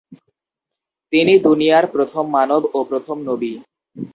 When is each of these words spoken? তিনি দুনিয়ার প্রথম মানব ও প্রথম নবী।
তিনি 1.13 1.33
দুনিয়ার 1.47 1.85
প্রথম 1.93 2.23
মানব 2.37 2.61
ও 2.73 2.79
প্রথম 2.89 3.17
নবী। 3.29 3.51